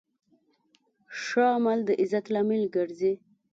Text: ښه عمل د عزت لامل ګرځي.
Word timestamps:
ښه 1.21 1.43
عمل 1.55 1.79
د 1.87 1.89
عزت 2.01 2.25
لامل 2.33 2.63
ګرځي. 2.75 3.13